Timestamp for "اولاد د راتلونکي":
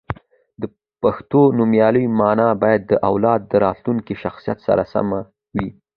3.09-4.13